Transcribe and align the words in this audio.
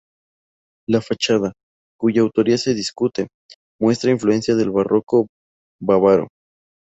La 0.89 0.99
fachada, 0.99 1.53
cuya 1.95 2.21
autoría 2.21 2.57
se 2.57 2.73
discute, 2.73 3.27
muestra 3.79 4.09
influencia 4.09 4.55
del 4.55 4.71
barroco 4.71 5.27
bávaro. 5.79 6.29